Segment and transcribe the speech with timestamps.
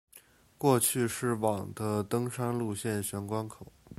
[0.57, 3.71] 过去是往的登山路线玄关口。